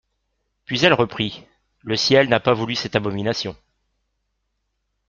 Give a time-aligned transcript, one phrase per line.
[0.65, 1.45] Puis elle reprit:
[1.81, 3.55] —«Le Ciel n’a pas voulu cette abomination.